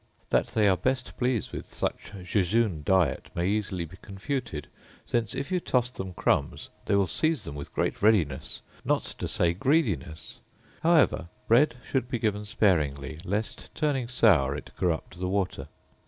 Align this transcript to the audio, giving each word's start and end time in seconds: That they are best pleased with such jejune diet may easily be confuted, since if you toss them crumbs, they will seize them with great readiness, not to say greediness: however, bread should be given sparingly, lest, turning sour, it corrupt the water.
That 0.31 0.47
they 0.47 0.67
are 0.67 0.77
best 0.77 1.15
pleased 1.15 1.51
with 1.51 1.71
such 1.71 2.11
jejune 2.23 2.81
diet 2.83 3.29
may 3.35 3.47
easily 3.47 3.85
be 3.85 3.97
confuted, 4.01 4.67
since 5.05 5.35
if 5.35 5.51
you 5.51 5.59
toss 5.59 5.91
them 5.91 6.13
crumbs, 6.15 6.71
they 6.87 6.95
will 6.95 7.05
seize 7.05 7.43
them 7.43 7.53
with 7.53 7.71
great 7.71 8.01
readiness, 8.01 8.63
not 8.83 9.03
to 9.03 9.27
say 9.27 9.53
greediness: 9.53 10.39
however, 10.81 11.29
bread 11.47 11.75
should 11.85 12.09
be 12.09 12.17
given 12.17 12.45
sparingly, 12.45 13.19
lest, 13.23 13.69
turning 13.75 14.07
sour, 14.07 14.55
it 14.55 14.71
corrupt 14.75 15.19
the 15.19 15.27
water. 15.29 15.67